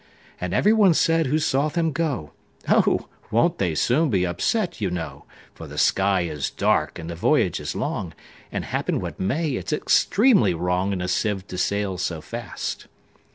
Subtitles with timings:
[0.39, 3.07] And every one said who saw them go,"Oh!
[3.29, 7.75] won't they be soon upset, you know:For the sky is dark, and the voyage is
[7.75, 8.15] long;
[8.51, 12.87] And, happen what may, it 's extremely wrongIn a sieve to sail so fast."